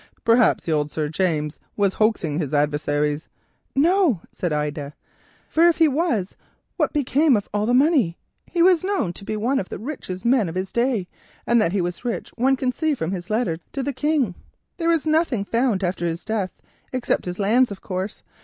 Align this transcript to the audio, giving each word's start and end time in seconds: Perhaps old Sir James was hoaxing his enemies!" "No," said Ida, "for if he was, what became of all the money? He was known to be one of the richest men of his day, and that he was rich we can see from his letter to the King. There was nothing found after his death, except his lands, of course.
Perhaps 0.23 0.67
old 0.67 0.89
Sir 0.89 1.09
James 1.09 1.59
was 1.77 1.93
hoaxing 1.93 2.39
his 2.39 2.55
enemies!" 2.55 3.29
"No," 3.75 4.21
said 4.31 4.51
Ida, 4.51 4.95
"for 5.47 5.67
if 5.67 5.77
he 5.77 5.87
was, 5.87 6.35
what 6.75 6.91
became 6.91 7.37
of 7.37 7.47
all 7.53 7.67
the 7.67 7.73
money? 7.75 8.17
He 8.47 8.63
was 8.63 8.83
known 8.83 9.13
to 9.13 9.23
be 9.23 9.37
one 9.37 9.59
of 9.59 9.69
the 9.69 9.77
richest 9.77 10.25
men 10.25 10.49
of 10.49 10.55
his 10.55 10.71
day, 10.73 11.07
and 11.45 11.61
that 11.61 11.71
he 11.73 11.81
was 11.81 12.03
rich 12.03 12.31
we 12.35 12.55
can 12.55 12.71
see 12.71 12.95
from 12.95 13.11
his 13.11 13.29
letter 13.29 13.59
to 13.73 13.83
the 13.83 13.93
King. 13.93 14.33
There 14.77 14.89
was 14.89 15.05
nothing 15.05 15.45
found 15.45 15.83
after 15.83 16.07
his 16.07 16.25
death, 16.25 16.49
except 16.91 17.25
his 17.25 17.37
lands, 17.37 17.69
of 17.69 17.81
course. 17.81 18.23